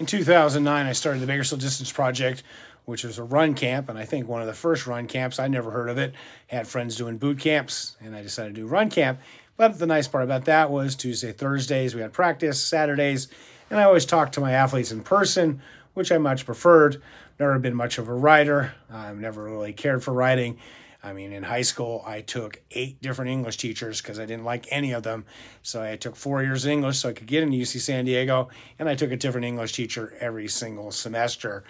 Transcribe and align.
in 0.00 0.06
2009, 0.06 0.86
I 0.86 0.92
started 0.92 1.20
the 1.20 1.26
Bakersfield 1.26 1.60
Distance 1.60 1.92
Project, 1.92 2.42
which 2.86 3.04
was 3.04 3.18
a 3.18 3.22
run 3.22 3.52
camp, 3.52 3.90
and 3.90 3.98
I 3.98 4.06
think 4.06 4.26
one 4.26 4.40
of 4.40 4.46
the 4.46 4.54
first 4.54 4.86
run 4.86 5.06
camps. 5.06 5.38
I 5.38 5.46
never 5.46 5.70
heard 5.70 5.90
of 5.90 5.98
it. 5.98 6.14
Had 6.46 6.66
friends 6.66 6.96
doing 6.96 7.18
boot 7.18 7.38
camps, 7.38 7.96
and 8.00 8.16
I 8.16 8.22
decided 8.22 8.54
to 8.54 8.62
do 8.62 8.66
run 8.66 8.88
camp. 8.88 9.20
But 9.58 9.78
the 9.78 9.86
nice 9.86 10.08
part 10.08 10.24
about 10.24 10.46
that 10.46 10.70
was 10.70 10.96
Tuesday, 10.96 11.32
Thursdays 11.32 11.94
we 11.94 12.00
had 12.00 12.14
practice, 12.14 12.62
Saturdays, 12.62 13.28
and 13.68 13.78
I 13.78 13.82
always 13.82 14.06
talked 14.06 14.32
to 14.34 14.40
my 14.40 14.52
athletes 14.52 14.90
in 14.90 15.02
person, 15.02 15.60
which 15.92 16.10
I 16.10 16.16
much 16.16 16.46
preferred. 16.46 17.02
Never 17.38 17.58
been 17.58 17.74
much 17.74 17.98
of 17.98 18.08
a 18.08 18.14
writer. 18.14 18.72
I've 18.90 19.18
never 19.18 19.44
really 19.44 19.74
cared 19.74 20.02
for 20.02 20.14
writing. 20.14 20.58
I 21.02 21.12
mean, 21.12 21.32
in 21.32 21.42
high 21.42 21.62
school, 21.62 22.02
I 22.06 22.20
took 22.20 22.60
eight 22.72 23.00
different 23.00 23.30
English 23.30 23.56
teachers 23.56 24.02
because 24.02 24.18
I 24.18 24.26
didn't 24.26 24.44
like 24.44 24.66
any 24.70 24.92
of 24.92 25.02
them. 25.02 25.24
So 25.62 25.82
I 25.82 25.96
took 25.96 26.14
four 26.14 26.42
years 26.42 26.64
of 26.64 26.70
English 26.70 26.98
so 26.98 27.08
I 27.08 27.12
could 27.12 27.26
get 27.26 27.42
into 27.42 27.56
UC 27.56 27.80
San 27.80 28.04
Diego, 28.04 28.50
and 28.78 28.88
I 28.88 28.94
took 28.94 29.10
a 29.10 29.16
different 29.16 29.46
English 29.46 29.72
teacher 29.72 30.14
every 30.20 30.48
single 30.48 30.90
semester. 30.90 31.64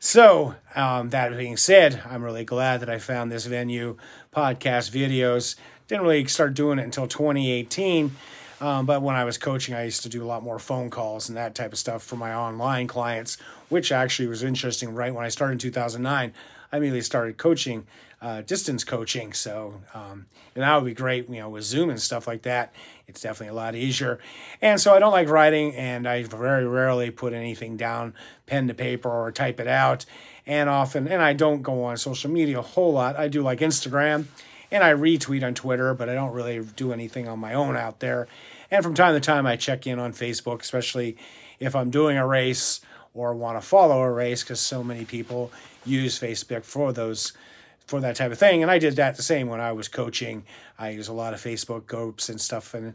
So, 0.00 0.54
um, 0.76 1.10
that 1.10 1.36
being 1.36 1.56
said, 1.56 2.02
I'm 2.08 2.22
really 2.22 2.44
glad 2.44 2.80
that 2.80 2.90
I 2.90 2.98
found 2.98 3.32
this 3.32 3.46
venue, 3.46 3.96
podcast 4.32 4.92
videos. 4.92 5.56
Didn't 5.88 6.02
really 6.02 6.24
start 6.26 6.54
doing 6.54 6.78
it 6.78 6.84
until 6.84 7.08
2018. 7.08 8.12
Um, 8.60 8.86
but 8.86 9.02
when 9.02 9.16
I 9.16 9.24
was 9.24 9.38
coaching, 9.38 9.74
I 9.74 9.84
used 9.84 10.02
to 10.02 10.08
do 10.08 10.22
a 10.22 10.26
lot 10.26 10.42
more 10.42 10.58
phone 10.58 10.90
calls 10.90 11.28
and 11.28 11.36
that 11.36 11.54
type 11.54 11.72
of 11.72 11.78
stuff 11.78 12.02
for 12.02 12.16
my 12.16 12.32
online 12.32 12.86
clients, 12.86 13.38
which 13.68 13.90
actually 13.90 14.28
was 14.28 14.42
interesting. 14.42 14.94
Right 14.94 15.14
when 15.14 15.24
I 15.24 15.28
started 15.28 15.54
in 15.54 15.58
2009, 15.58 16.32
I 16.70 16.76
immediately 16.76 17.02
started 17.02 17.38
coaching 17.38 17.86
uh, 18.20 18.42
distance 18.42 18.84
coaching. 18.84 19.32
So, 19.32 19.80
um, 19.94 20.26
and 20.54 20.64
that 20.64 20.74
would 20.76 20.86
be 20.86 20.94
great, 20.94 21.28
you 21.28 21.36
know, 21.36 21.48
with 21.48 21.64
Zoom 21.64 21.90
and 21.90 22.00
stuff 22.00 22.26
like 22.26 22.42
that. 22.42 22.72
It's 23.06 23.20
definitely 23.20 23.52
a 23.52 23.54
lot 23.54 23.74
easier. 23.74 24.18
And 24.60 24.80
so 24.80 24.94
I 24.94 24.98
don't 24.98 25.12
like 25.12 25.28
writing, 25.28 25.74
and 25.74 26.06
I 26.08 26.24
very 26.24 26.66
rarely 26.66 27.10
put 27.10 27.32
anything 27.32 27.76
down, 27.76 28.14
pen 28.46 28.68
to 28.68 28.74
paper, 28.74 29.08
or 29.08 29.30
type 29.32 29.60
it 29.60 29.68
out. 29.68 30.04
And 30.46 30.68
often, 30.68 31.06
and 31.08 31.22
I 31.22 31.32
don't 31.32 31.62
go 31.62 31.84
on 31.84 31.96
social 31.96 32.30
media 32.30 32.58
a 32.58 32.62
whole 32.62 32.92
lot. 32.92 33.16
I 33.16 33.28
do 33.28 33.42
like 33.42 33.60
Instagram, 33.60 34.26
and 34.70 34.82
I 34.82 34.92
retweet 34.92 35.46
on 35.46 35.54
Twitter, 35.54 35.94
but 35.94 36.08
I 36.08 36.14
don't 36.14 36.32
really 36.32 36.60
do 36.76 36.92
anything 36.92 37.28
on 37.28 37.38
my 37.38 37.54
own 37.54 37.76
out 37.76 38.00
there. 38.00 38.26
And 38.70 38.82
from 38.82 38.94
time 38.94 39.14
to 39.14 39.20
time, 39.20 39.46
I 39.46 39.56
check 39.56 39.86
in 39.86 39.98
on 39.98 40.12
Facebook, 40.12 40.60
especially 40.60 41.16
if 41.60 41.74
I'm 41.74 41.90
doing 41.90 42.16
a 42.18 42.26
race 42.26 42.80
or 43.18 43.34
want 43.34 43.60
to 43.60 43.66
follow 43.66 44.00
a 44.00 44.10
race, 44.10 44.42
because 44.42 44.60
so 44.60 44.82
many 44.84 45.04
people 45.04 45.50
use 45.84 46.18
Facebook 46.18 46.64
for 46.64 46.92
those 46.92 47.32
for 47.88 48.00
that 48.02 48.16
type 48.16 48.30
of 48.30 48.38
thing. 48.38 48.62
And 48.62 48.70
I 48.70 48.78
did 48.78 48.96
that 48.96 49.16
the 49.16 49.22
same 49.22 49.48
when 49.48 49.60
I 49.60 49.72
was 49.72 49.88
coaching. 49.88 50.44
I 50.78 50.90
use 50.90 51.08
a 51.08 51.14
lot 51.14 51.32
of 51.32 51.40
Facebook 51.40 51.86
groups 51.86 52.28
and 52.28 52.38
stuff. 52.38 52.74
And 52.74 52.92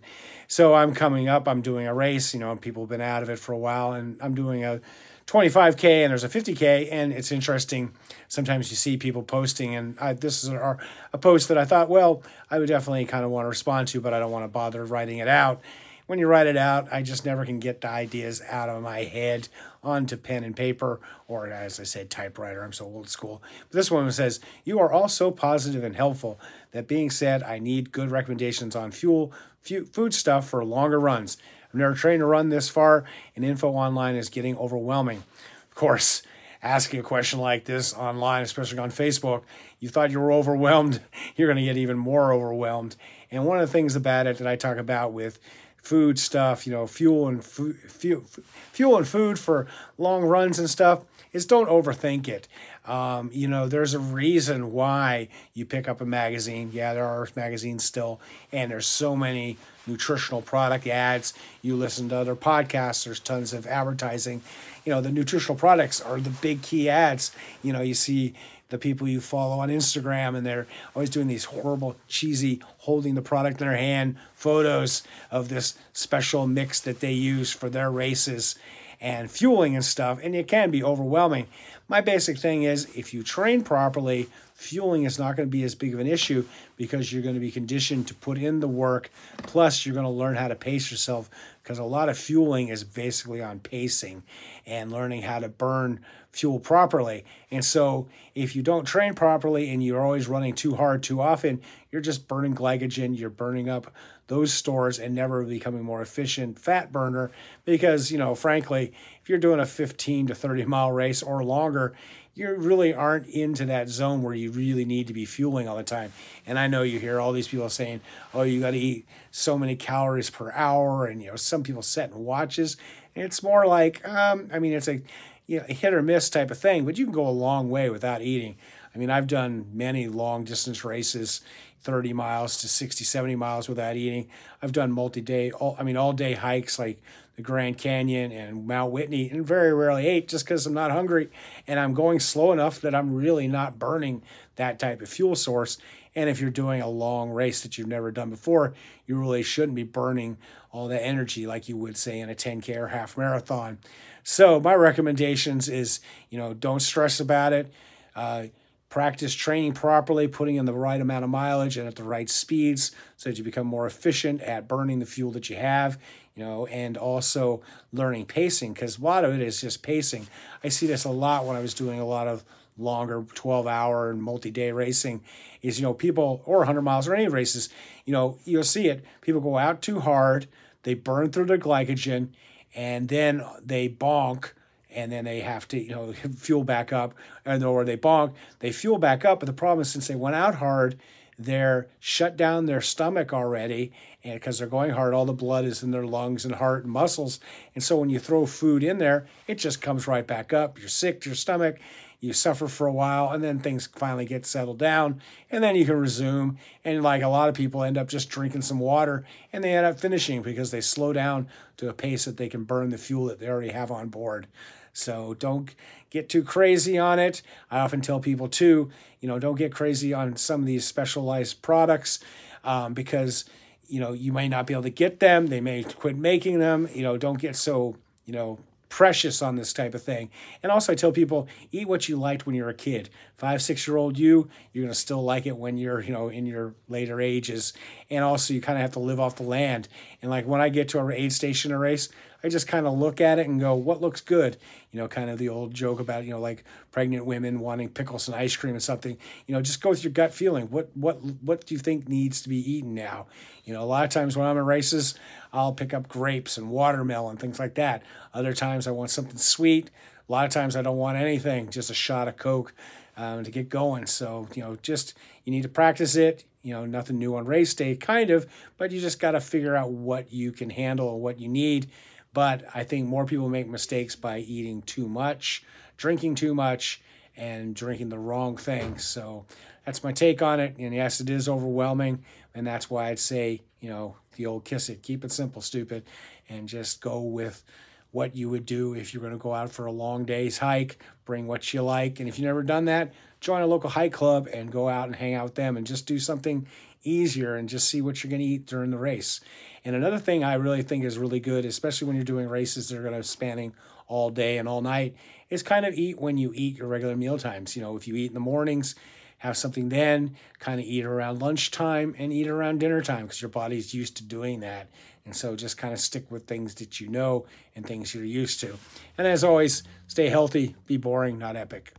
so 0.48 0.76
I'm 0.76 0.94
coming 0.94 1.28
up, 1.28 1.48
I'm 1.48 1.62
doing 1.62 1.88
a 1.88 1.94
race, 1.96 2.32
you 2.32 2.40
know, 2.40 2.56
people 2.56 2.84
have 2.84 2.90
been 2.90 3.02
out 3.02 3.24
of 3.24 3.30
it 3.30 3.40
for 3.40 3.54
a 3.54 3.58
while, 3.58 3.94
and 3.94 4.18
I'm 4.22 4.36
doing 4.36 4.64
a 4.64 4.82
25K 5.26 6.04
and 6.04 6.12
there's 6.12 6.24
a 6.24 6.30
50K. 6.30 6.90
And 6.92 7.12
it's 7.12 7.32
interesting. 7.32 7.92
Sometimes 8.28 8.70
you 8.70 8.78
see 8.78 8.98
people 8.98 9.24
posting, 9.24 9.74
and 9.74 9.98
I, 10.00 10.14
this 10.14 10.44
is 10.44 10.50
a, 10.50 10.78
a 11.12 11.18
post 11.18 11.48
that 11.48 11.58
I 11.58 11.66
thought, 11.66 11.90
well, 11.90 12.22
I 12.52 12.60
would 12.60 12.68
definitely 12.68 13.06
kind 13.06 13.26
of 13.26 13.32
want 13.32 13.46
to 13.46 13.50
respond 13.50 13.88
to, 13.90 14.00
but 14.00 14.14
I 14.14 14.20
don't 14.20 14.32
want 14.32 14.44
to 14.44 14.50
bother 14.50 14.86
writing 14.86 15.18
it 15.18 15.28
out 15.28 15.60
when 16.08 16.20
you 16.20 16.28
write 16.28 16.48
it 16.48 16.58
out, 16.58 16.92
I 16.92 17.02
just 17.02 17.26
never 17.26 17.46
can 17.46 17.60
get 17.60 17.82
the 17.82 17.90
ideas 17.90 18.42
out 18.50 18.70
of 18.70 18.82
my 18.82 19.04
head 19.04 19.48
onto 19.84 20.18
pen 20.18 20.44
and 20.44 20.56
paper, 20.56 21.00
or 21.28 21.48
as 21.48 21.80
I 21.80 21.84
said, 21.84 22.10
typewriter. 22.10 22.64
I'm 22.64 22.74
so 22.74 22.86
old 22.86 23.10
school. 23.10 23.42
But 23.70 23.78
this 23.78 23.92
one 23.92 24.12
says, 24.12 24.40
You 24.64 24.80
are 24.80 24.92
all 24.92 25.08
so 25.08 25.32
positive 25.32 25.84
and 25.84 25.96
helpful. 25.96 26.40
That 26.72 26.88
being 26.88 27.10
said, 27.10 27.44
I 27.44 27.60
need 27.60 27.92
good 27.92 28.12
recommendations 28.12 28.76
on 28.76 28.92
fuel, 28.92 29.32
food 29.62 30.14
stuff 30.14 30.50
for 30.50 30.64
longer 30.64 31.00
runs. 31.00 31.38
I've 31.70 31.80
never 31.80 31.96
trained 31.96 32.20
to 32.20 32.26
run 32.26 32.50
this 32.50 32.70
far, 32.70 33.06
and 33.36 33.44
info 33.44 33.70
online 33.70 34.16
is 34.16 34.30
getting 34.30 34.58
overwhelming. 34.58 35.24
Of 35.70 35.76
course, 35.76 36.22
asking 36.62 37.00
a 37.00 37.04
question 37.04 37.40
like 37.40 37.66
this 37.66 37.94
online, 37.94 38.44
especially 38.44 38.78
on 38.78 38.92
Facebook, 38.92 39.44
you 39.80 39.90
thought 39.90 40.12
you 40.12 40.20
were 40.20 40.32
overwhelmed, 40.32 41.02
you're 41.36 41.48
going 41.48 41.58
to 41.58 41.64
get 41.64 41.78
even 41.78 41.98
more 41.98 42.32
overwhelmed. 42.32 42.96
And 43.32 43.46
one 43.46 43.60
of 43.60 43.68
the 43.68 43.72
things 43.72 43.96
about 43.96 44.28
it 44.28 44.38
that 44.38 44.48
I 44.48 44.56
talk 44.56 44.78
about 44.78 45.14
with 45.14 45.40
food 45.84 46.18
stuff, 46.18 46.66
you 46.66 46.74
know, 46.74 46.88
fuel 46.88 47.28
and 47.28 47.44
food, 47.44 47.76
fuel, 47.88 48.24
fuel 48.72 48.98
and 48.98 49.08
food 49.08 49.38
for 49.38 49.68
long 49.98 50.24
runs 50.24 50.58
and 50.58 50.70
stuff 50.70 51.04
is 51.34 51.46
don't 51.46 51.68
overthink 51.68 52.28
it. 52.28 52.48
Um, 52.86 53.30
you 53.34 53.48
know, 53.48 53.68
there's 53.68 53.94
a 53.94 54.00
reason 54.00 54.74
why 54.74 55.30
you 55.54 55.66
pick 55.66 55.88
up 55.88 56.02
a 56.02 56.06
magazine. 56.06 56.70
Yeah, 56.74 56.94
there 56.94 57.06
are 57.06 57.28
magazines 57.36 57.84
still, 57.84 58.20
and 58.52 58.72
there's 58.72 58.88
so 58.88 59.16
many 59.16 59.58
nutritional 59.88 60.42
product 60.42 60.88
ads. 60.88 61.34
You 61.62 61.76
listen 61.76 62.10
to 62.10 62.18
other 62.18 62.36
podcasts, 62.36 63.06
there's 63.06 63.20
tons 63.20 63.54
of 63.54 63.68
advertising. 63.68 64.42
You 64.86 64.92
know, 64.92 65.02
the 65.02 65.12
nutritional 65.12 65.58
products 65.58 66.02
are 66.02 66.20
the 66.20 66.30
big 66.30 66.62
key 66.62 66.90
ads. 66.90 67.32
You 67.62 67.72
know, 67.72 67.82
you 67.82 67.94
see 67.94 68.34
the 68.70 68.78
people 68.78 69.08
you 69.08 69.22
follow 69.22 69.60
on 69.60 69.70
Instagram, 69.70 70.36
and 70.36 70.46
they're 70.46 70.68
always 70.96 71.10
doing 71.10 71.28
these 71.28 71.46
horrible, 71.46 71.96
cheesy, 72.08 72.62
holding 72.80 73.16
the 73.16 73.22
product 73.22 73.62
in 73.62 73.68
their 73.68 73.78
hand 73.78 74.18
photos 74.36 75.04
of 75.32 75.48
this 75.48 75.76
special 75.94 76.48
mix 76.48 76.80
that 76.82 77.00
they 77.00 77.12
use 77.12 77.52
for 77.52 77.70
their 77.70 77.92
races 77.92 78.56
and 79.00 79.30
fueling 79.30 79.76
and 79.76 79.86
stuff, 79.86 80.20
and 80.22 80.36
it 80.36 80.48
can 80.48 80.72
be 80.72 80.84
overwhelming. 80.84 81.48
My 81.88 82.02
basic 82.02 82.38
thing 82.38 82.64
is 82.64 82.88
if 82.96 83.14
you 83.14 83.24
train 83.24 83.64
properly, 83.64 84.30
fueling 84.54 85.04
is 85.04 85.20
not 85.20 85.36
going 85.36 85.48
to 85.48 85.52
be 85.52 85.64
as 85.64 85.76
big 85.76 85.94
of 85.94 86.00
an 86.00 86.08
issue 86.08 86.46
because 86.78 87.12
you're 87.12 87.22
going 87.22 87.36
to 87.36 87.42
be 87.42 87.52
conditioned 87.52 88.08
to 88.08 88.16
put 88.16 88.38
in 88.38 88.60
the 88.60 88.68
work. 88.68 89.10
Plus, 89.38 89.86
you're 89.86 89.94
going 89.94 90.06
to 90.06 90.10
learn 90.10 90.36
how 90.36 90.48
to 90.48 90.56
pace 90.56 90.92
yourself 90.92 91.30
because 91.62 91.80
a 91.80 91.84
lot 91.84 92.10
of 92.10 92.18
fueling 92.18 92.68
is 92.68 92.84
basically 92.84 93.42
on 93.42 93.60
pacing 93.60 94.24
and 94.66 94.92
learning 94.92 95.22
how 95.22 95.40
to 95.40 95.50
burn 95.50 96.00
fuel 96.32 96.60
properly. 96.60 97.24
And 97.52 97.64
so, 97.64 98.08
if 98.36 98.56
you 98.56 98.64
don't 98.64 98.86
train 98.86 99.14
properly 99.14 99.70
and 99.70 99.84
you're 99.84 100.02
always 100.02 100.28
running 100.28 100.56
too 100.56 100.76
hard 100.76 101.04
too 101.04 101.22
often, 101.22 101.62
you're 101.92 102.02
just 102.02 102.28
burning 102.28 102.56
glycogen, 102.56 103.18
you're 103.18 103.30
burning 103.30 103.70
up 103.70 103.94
those 104.28 104.54
stores 104.54 105.00
and 105.00 105.14
never 105.14 105.44
becoming 105.44 105.84
more 105.84 106.02
efficient 106.02 106.58
fat 106.58 106.92
burner 106.92 107.32
because, 107.66 108.12
you 108.12 108.18
know, 108.18 108.34
frankly, 108.34 108.94
if 109.22 109.30
you're 109.30 109.38
doing 109.38 109.60
a 109.60 109.66
15 109.66 110.28
to 110.28 110.36
30 110.36 110.66
mile 110.66 110.92
race 110.92 111.22
or 111.22 111.44
longer, 111.44 111.94
you 112.36 112.54
really 112.56 112.94
aren't 112.94 113.28
into 113.28 113.66
that 113.66 113.90
zone 113.90 114.24
where 114.24 114.34
you 114.34 114.52
really 114.52 114.86
need 114.86 115.08
to 115.08 115.14
be 115.14 115.26
fueling 115.26 115.68
all 115.68 115.78
the 115.78 115.84
time. 115.84 116.12
And 116.48 116.58
I 116.58 116.68
know 116.68 116.82
you 116.82 117.00
hear 117.00 117.20
all 117.20 117.32
these 117.32 117.48
people 117.48 117.70
saying, 117.70 118.02
"Oh, 118.34 118.42
you 118.42 118.60
got 118.60 118.72
to 118.72 118.78
eat 118.78 119.06
so 119.32 119.58
many 119.58 119.76
calories 119.76 120.30
per 120.30 120.52
hour," 120.52 121.06
and 121.06 121.22
you 121.22 121.30
know, 121.30 121.36
some 121.36 121.64
people 121.64 121.82
setting 121.82 122.24
watches. 122.24 122.78
It's 123.16 123.44
more 123.44 123.68
like, 123.68 124.08
um, 124.08 124.50
I 124.52 124.60
mean, 124.60 124.74
it's 124.74 124.88
a 124.88 125.02
you 125.46 125.60
know, 125.60 125.66
hit 125.68 125.94
or 125.94 126.02
miss 126.02 126.30
type 126.30 126.52
of 126.52 126.58
thing, 126.58 126.86
but 126.86 126.98
you 126.98 127.06
can 127.06 127.14
go 127.14 127.28
a 127.28 127.30
long 127.30 127.70
way 127.70 127.90
without 127.90 128.22
eating. 128.22 128.56
I 128.94 128.98
mean, 128.98 129.10
I've 129.10 129.28
done 129.28 129.66
many 129.74 130.08
long 130.08 130.44
distance 130.44 130.86
races, 130.86 131.42
30 131.82 132.14
miles 132.14 132.62
to 132.62 132.68
60, 132.68 133.04
70 133.04 133.36
miles 133.36 133.68
without 133.68 133.96
eating. 133.96 134.30
I've 134.62 134.72
done 134.72 134.92
multi 134.92 135.22
day, 135.22 135.52
all, 135.52 135.76
I 135.80 135.84
mean, 135.84 135.98
all 135.98 136.14
day 136.14 136.34
hikes 136.34 136.78
like 136.80 137.02
the 137.36 137.42
Grand 137.42 137.78
Canyon 137.78 138.32
and 138.32 138.68
Mount 138.68 138.92
Whitney, 138.92 139.30
and 139.30 139.46
very 139.46 139.74
rarely 139.74 140.06
ate 140.06 140.28
just 140.28 140.46
because 140.46 140.66
I'm 140.68 140.74
not 140.74 140.92
hungry 140.92 141.30
and 141.68 141.80
I'm 141.80 141.94
going 141.94 142.20
slow 142.20 142.52
enough 142.52 142.82
that 142.82 142.94
I'm 142.94 143.16
really 143.16 143.48
not 143.48 143.80
burning 143.80 144.22
that 144.56 144.78
type 144.78 145.02
of 145.02 145.10
fuel 145.10 145.36
source. 145.36 145.80
And 146.16 146.30
if 146.30 146.40
you're 146.40 146.52
doing 146.52 146.82
a 146.82 146.88
long 146.88 147.32
race 147.32 147.62
that 147.62 147.78
you've 147.78 147.88
never 147.88 148.12
done 148.12 148.30
before, 148.30 148.76
you 149.08 149.20
really 149.20 149.42
shouldn't 149.42 149.76
be 149.76 149.84
burning 149.84 150.38
all 150.72 150.88
that 150.90 151.04
energy 151.04 151.48
like 151.48 151.68
you 151.68 151.76
would 151.78 151.98
say 151.98 152.20
in 152.20 152.30
a 152.30 152.36
10K 152.36 152.78
or 152.78 152.88
half 152.88 153.18
marathon. 153.18 153.80
So 154.24 154.60
my 154.60 154.76
recommendations 154.76 155.70
is, 155.70 156.02
you 156.30 156.38
know, 156.38 156.54
don't 156.54 156.82
stress 156.82 157.20
about 157.20 157.52
it. 157.52 157.74
Uh, 158.16 158.46
practice 158.94 159.34
training 159.34 159.74
properly, 159.74 160.28
putting 160.28 160.58
in 160.58 160.66
the 160.66 160.72
right 160.72 161.02
amount 161.02 161.24
of 161.24 161.30
mileage 161.32 161.78
and 161.78 161.88
at 161.88 161.96
the 161.96 162.04
right 162.04 162.30
speeds 162.30 162.92
so 163.18 163.28
that 163.28 163.40
you 163.40 163.44
become 163.44 163.66
more 163.66 163.88
efficient 163.88 164.40
at 164.42 164.68
burning 164.68 165.00
the 165.00 165.06
fuel 165.08 165.32
that 165.32 165.50
you 165.50 165.56
have, 165.56 166.00
you 166.36 166.46
know, 166.46 166.68
and 166.68 166.96
also 166.96 167.60
learning 167.92 168.24
pacing 168.24 168.72
because 168.72 169.00
a 169.00 169.02
lot 169.02 169.26
of 169.26 169.34
it 169.34 169.42
is 169.42 169.60
just 169.60 169.82
pacing. 169.82 170.28
I 170.64 170.70
see 170.70 170.86
this 170.86 171.06
a 171.06 171.10
lot 171.10 171.44
when 171.44 171.56
I 171.56 171.60
was 171.60 171.74
doing 171.74 172.00
a 172.00 172.06
lot 172.06 172.28
of 172.28 172.46
longer 172.78 173.26
12 173.34 173.66
hour 173.66 174.12
and 174.12 174.22
multi-day 174.22 174.72
racing 174.72 175.24
is 175.64 175.80
you 175.80 175.84
know 175.84 175.96
people 175.96 176.44
or 176.46 176.58
100 176.60 176.84
miles 176.84 177.08
or 177.08 177.16
any 177.16 177.28
races 177.28 177.70
you 178.06 178.12
know 178.12 178.38
you'll 178.46 178.64
see 178.64 178.88
it 178.88 179.06
people 179.22 179.40
go 179.40 179.60
out 179.60 179.80
too 179.80 180.00
hard 180.00 180.48
they 180.82 180.96
burn 180.96 181.32
through 181.32 181.46
their 181.46 181.60
glycogen 181.60 182.30
and 182.74 183.10
then 183.10 183.44
they 183.64 183.88
bonk 183.88 184.54
and 184.94 185.12
then 185.12 185.26
they 185.26 185.42
have 185.42 185.68
to 185.68 185.80
you 185.80 185.90
know 185.90 186.14
fuel 186.38 186.64
back 186.64 186.94
up 186.94 187.14
and 187.46 187.64
or 187.64 187.84
they 187.86 187.98
bonk 187.98 188.34
they 188.60 188.72
fuel 188.72 188.98
back 188.98 189.26
up 189.26 189.40
but 189.40 189.46
the 189.46 189.54
problem 189.54 189.82
is 189.82 189.92
since 189.92 190.08
they 190.08 190.16
went 190.16 190.36
out 190.36 190.56
hard 190.56 190.98
they're 191.40 191.88
shut 192.00 192.38
down 192.38 192.66
their 192.66 192.82
stomach 192.82 193.34
already 193.34 193.92
and 194.24 194.36
because 194.36 194.60
they're 194.60 194.68
going 194.68 194.92
hard 194.92 195.14
all 195.14 195.26
the 195.26 195.34
blood 195.34 195.66
is 195.66 195.84
in 195.84 195.92
their 195.92 196.06
lungs 196.06 196.46
and 196.46 196.56
heart 196.56 196.84
and 196.84 196.94
muscles 196.94 197.40
and 197.76 197.84
so 197.84 197.98
when 197.98 198.10
you 198.10 198.20
throw 198.20 198.46
food 198.46 198.84
in 198.84 198.98
there 198.98 199.26
it 199.48 199.56
just 199.56 199.82
comes 199.82 200.08
right 200.08 200.28
back 200.28 200.54
up 200.54 200.80
you're 200.80 200.88
sick 200.88 201.22
to 201.22 201.30
your 201.30 201.36
stomach 201.36 201.80
you 202.24 202.32
suffer 202.32 202.70
for 202.70 202.88
a 202.88 202.94
while, 202.94 203.32
and 203.32 203.44
then 203.44 203.60
things 203.60 203.90
finally 203.96 204.24
get 204.24 204.46
settled 204.46 204.80
down, 204.80 205.22
and 205.52 205.62
then 205.62 205.76
you 205.76 205.84
can 205.84 205.98
resume. 205.98 206.58
And 206.86 207.04
like 207.04 207.22
a 207.22 207.28
lot 207.28 207.50
of 207.50 207.56
people 207.56 207.84
end 207.84 207.98
up 207.98 208.08
just 208.08 208.30
drinking 208.30 208.62
some 208.62 208.80
water, 208.80 209.26
and 209.52 209.62
they 209.62 209.76
end 209.76 209.86
up 209.86 210.00
finishing 210.00 210.42
because 210.42 210.72
they 210.72 210.80
slow 210.80 211.12
down 211.12 211.50
to 211.76 211.90
a 211.90 211.94
pace 211.94 212.24
that 212.24 212.38
they 212.38 212.48
can 212.48 212.64
burn 212.64 212.92
the 212.92 212.98
fuel 212.98 213.26
that 213.26 213.40
they 213.40 213.50
already 213.50 213.74
have 213.74 213.92
on 213.92 214.08
board. 214.08 214.48
So 214.94 215.34
don't 215.34 215.74
get 216.10 216.30
too 216.30 216.44
crazy 216.44 216.98
on 216.98 217.20
it. 217.20 217.42
I 217.70 217.80
often 217.80 218.02
tell 218.02 218.20
people 218.20 218.48
too, 218.48 218.92
you 219.20 219.28
know, 219.28 219.40
don't 219.40 219.56
get 219.56 219.74
crazy 219.74 220.14
on 220.14 220.36
some 220.38 220.62
of 220.62 220.68
these 220.68 220.86
specialized 220.86 221.62
products 221.62 222.20
um, 222.64 222.94
because 222.94 223.46
you 223.88 224.00
know 224.00 224.14
you 224.14 224.32
may 224.32 224.48
not 224.48 224.68
be 224.68 224.74
able 224.74 224.84
to 224.84 224.90
get 224.90 225.20
them. 225.20 225.48
They 225.48 225.62
may 225.62 225.84
quit 225.84 226.18
making 226.18 226.60
them. 226.60 226.88
You 226.94 227.04
know, 227.04 227.18
don't 227.18 227.40
get 227.40 227.56
so 227.56 227.98
you 228.26 228.34
know 228.34 228.60
precious 228.94 229.42
on 229.42 229.56
this 229.56 229.74
type 229.74 229.96
of 229.96 230.04
thing. 230.04 230.30
And 230.62 230.72
also, 230.72 230.92
I 230.92 230.96
tell 230.96 231.12
people 231.12 231.48
eat 231.72 231.88
what 231.88 232.08
you 232.08 232.16
liked 232.16 232.46
when 232.46 232.56
you 232.56 232.64
were 232.64 232.70
a 232.70 232.76
kid. 232.76 233.10
Five, 233.38 233.60
six 233.64 233.88
year 233.88 233.98
old 233.98 234.20
you, 234.20 234.50
you're 234.72 234.84
gonna 234.84 234.94
still 234.94 235.24
like 235.24 235.48
it 235.48 235.58
when 235.58 235.78
you're, 235.78 236.00
you 236.02 236.14
know, 236.14 236.28
in 236.30 236.46
your 236.46 236.76
later 236.88 237.20
ages. 237.20 237.74
And 238.12 238.24
also, 238.24 238.54
you 238.54 238.62
kind 238.62 238.78
of 238.78 238.84
have 238.84 238.92
to 238.92 239.00
live 239.00 239.20
off 239.20 239.38
the 239.38 239.44
land. 239.44 239.88
And 240.22 240.30
like 240.30 240.46
when 240.46 240.62
I 240.62 240.70
get 240.70 240.90
to 240.90 241.00
a 241.00 241.12
aid 241.12 241.34
station 241.34 241.72
or 241.72 241.80
race, 241.80 242.10
I 242.46 242.50
just 242.50 242.68
kind 242.68 242.86
of 242.86 242.98
look 242.98 243.22
at 243.22 243.40
it 243.40 243.48
and 243.48 243.58
go, 243.58 243.74
what 243.76 244.02
looks 244.02 244.20
good? 244.20 244.58
You 244.92 245.00
know, 245.00 245.08
kind 245.08 245.30
of 245.30 245.38
the 245.38 245.48
old 245.48 245.74
joke 245.74 246.02
about, 246.02 246.26
you 246.26 246.32
know, 246.32 246.42
like 246.42 246.66
pregnant 246.92 247.26
women 247.26 247.62
wanting 247.62 247.88
pickles 247.88 248.28
and 248.28 248.36
ice 248.36 248.54
cream 248.56 248.74
and 248.74 248.84
something. 248.84 249.18
You 249.48 249.56
know, 249.56 249.62
just 249.62 249.82
go 249.82 249.92
with 249.92 250.04
your 250.04 250.12
gut 250.12 250.34
feeling. 250.34 250.66
What 250.66 250.90
what 250.96 251.24
what 251.42 251.66
do 251.66 251.74
you 251.74 251.80
think 251.80 252.10
needs 252.10 252.42
to 252.42 252.50
be 252.50 252.58
eaten 252.70 252.94
now? 252.94 253.28
You 253.64 253.74
know, 253.74 253.82
a 253.82 253.86
lot 253.86 254.04
of 254.04 254.10
times 254.10 254.36
when 254.36 254.46
I'm 254.46 254.58
in 254.58 254.66
races, 254.66 255.16
I'll 255.54 255.72
pick 255.72 255.94
up 255.94 256.10
grapes 256.10 256.58
and 256.58 256.70
watermelon, 256.70 257.32
and 257.32 257.40
things 257.40 257.60
like 257.60 257.76
that. 257.76 258.04
Other 258.34 258.54
times 258.54 258.88
I 258.88 258.92
want 258.92 259.10
something 259.10 259.38
sweet. 259.38 259.90
A 260.28 260.32
lot 260.32 260.46
of 260.46 260.52
times 260.52 260.76
I 260.76 260.82
don't 260.82 260.98
want 260.98 261.18
anything, 261.18 261.70
just 261.70 261.92
a 261.92 261.94
shot 261.94 262.28
of 262.28 262.36
Coke 262.36 262.74
um, 263.16 263.44
to 263.44 263.52
get 263.52 263.70
going. 263.70 264.06
So, 264.06 264.48
you 264.54 264.64
know, 264.64 264.78
just 264.82 265.14
you 265.46 265.52
need 265.52 265.64
to 265.64 265.70
practice 265.70 266.16
it. 266.16 266.44
You 266.62 266.74
know, 266.74 266.86
nothing 266.86 267.18
new 267.18 267.36
on 267.36 267.46
race 267.46 267.74
day, 267.74 267.96
kind 267.96 268.30
of, 268.30 268.48
but 268.78 268.92
you 268.92 269.02
just 269.02 269.20
got 269.20 269.32
to 269.32 269.42
figure 269.42 269.76
out 269.76 269.92
what 269.92 270.32
you 270.32 270.54
can 270.54 270.70
handle 270.70 271.14
and 271.14 271.22
what 271.22 271.40
you 271.40 271.50
need 271.50 271.88
but 272.34 272.64
I 272.74 272.84
think 272.84 273.08
more 273.08 273.26
people 273.26 273.50
make 273.50 273.68
mistakes 273.68 274.16
by 274.16 274.40
eating 274.40 274.82
too 274.82 275.08
much, 275.08 275.64
drinking 275.98 276.36
too 276.36 276.56
much, 276.56 277.02
and 277.38 277.76
drinking 277.76 278.10
the 278.10 278.20
wrong 278.20 278.58
things. 278.58 279.04
So 279.04 279.46
that's 279.86 280.04
my 280.04 280.12
take 280.12 280.42
on 280.42 280.60
it. 280.60 280.76
And 280.78 280.94
yes, 280.94 281.20
it 281.20 281.30
is 281.30 281.50
overwhelming. 281.50 282.24
And 282.56 282.66
that's 282.66 282.90
why 282.90 283.10
I'd 283.10 283.20
say, 283.20 283.62
you 283.80 283.90
know, 283.90 284.16
the 284.36 284.46
old 284.46 284.66
kiss 284.66 284.90
it, 284.90 285.04
keep 285.04 285.24
it 285.24 285.32
simple, 285.32 285.62
stupid, 285.62 286.04
and 286.50 286.68
just 286.68 287.02
go 287.02 287.22
with 287.22 287.64
what 288.12 288.36
you 288.36 288.50
would 288.50 288.66
do 288.66 288.94
if 288.94 289.14
you're 289.14 289.22
going 289.22 289.34
to 289.34 289.40
go 289.40 289.54
out 289.54 289.72
for 289.72 289.88
a 289.88 289.92
long 289.92 290.24
day's 290.24 290.58
hike. 290.58 291.04
Bring 291.26 291.48
what 291.48 291.74
you 291.74 291.82
like. 291.82 292.20
And 292.20 292.30
if 292.30 292.38
you've 292.38 292.46
never 292.46 292.64
done 292.64 292.86
that, 292.86 293.14
join 293.44 293.62
a 293.62 293.68
local 293.68 293.90
hike 293.90 294.14
club 294.14 294.48
and 294.52 294.72
go 294.72 294.88
out 294.88 295.08
and 295.08 295.16
hang 295.16 295.34
out 295.34 295.44
with 295.44 295.56
them 295.56 295.76
and 295.76 295.86
just 295.86 296.08
do 296.08 296.18
something 296.18 296.66
easier 297.04 297.56
and 297.56 297.68
just 297.68 297.90
see 297.90 298.02
what 298.02 298.24
you're 298.24 298.30
going 298.30 298.42
to 298.42 298.48
eat 298.48 298.66
during 298.66 298.90
the 298.90 298.98
race. 298.98 299.42
And 299.84 299.96
another 299.96 300.18
thing 300.18 300.46
I 300.46 300.54
really 300.54 300.82
think 300.82 301.04
is 301.04 301.18
really 301.18 301.42
good, 301.42 301.66
especially 301.66 302.08
when 302.08 302.16
you're 302.16 302.24
doing 302.24 302.48
races 302.48 302.88
that 302.88 302.98
are 302.98 303.04
going 303.04 303.14
to 303.14 303.24
spanning 303.24 303.74
all 304.08 304.30
day 304.30 304.58
and 304.58 304.68
all 304.68 304.82
night, 304.82 305.16
is 305.50 305.62
kind 305.62 305.86
of 305.86 305.94
eat 305.94 306.20
when 306.20 306.38
you 306.38 306.54
eat 306.56 306.78
your 306.78 306.88
regular 306.88 307.18
meal 307.18 307.38
times. 307.38 307.76
You 307.76 307.82
know, 307.82 307.98
if 307.98 308.08
you 308.08 308.16
eat 308.16 308.28
in 308.28 308.34
the 308.34 308.40
mornings, 308.40 308.96
have 309.40 309.58
something 309.58 309.90
then, 309.90 310.38
kind 310.60 310.80
of 310.80 310.86
eat 310.86 311.04
around 311.04 311.42
lunchtime 311.42 312.16
and 312.18 312.32
eat 312.32 312.48
around 312.48 312.80
dinner 312.80 313.02
time 313.02 313.24
because 313.24 313.42
your 313.42 313.50
body's 313.50 313.94
used 313.94 314.16
to 314.18 314.24
doing 314.24 314.62
that. 314.62 314.88
And 315.26 315.36
so 315.36 315.58
just 315.58 315.78
kind 315.78 315.94
of 315.94 316.00
stick 316.00 316.32
with 316.32 316.48
things 316.48 316.76
that 316.76 317.02
you 317.02 317.10
know 317.10 317.46
and 317.76 317.86
things 317.86 318.16
you're 318.16 318.24
used 318.24 318.62
to. 318.62 318.78
And 319.18 319.28
as 319.28 319.44
always, 319.44 319.84
stay 320.08 320.30
healthy, 320.30 320.78
be 320.86 320.96
boring, 320.96 321.38
not 321.38 321.58
epic. 321.58 321.94